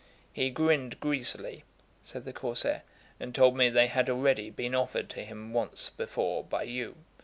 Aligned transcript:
"He 0.33 0.49
grinned 0.49 0.99
greasily," 0.99 1.63
said 2.01 2.25
the 2.25 2.33
Corsair, 2.33 2.81
"and 3.19 3.35
told 3.35 3.55
me 3.55 3.69
they 3.69 3.85
had 3.85 4.09
already 4.09 4.49
been 4.49 4.73
offered 4.73 5.11
to 5.11 5.23
him 5.23 5.53
once 5.53 5.91
before 5.91 6.43
by 6.43 6.63
you." 6.63 6.95